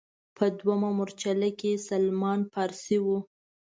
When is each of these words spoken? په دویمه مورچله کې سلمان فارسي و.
په 0.37 0.45
دویمه 0.59 0.89
مورچله 0.97 1.49
کې 1.59 1.71
سلمان 1.87 2.39
فارسي 2.53 2.97
و. 3.03 3.05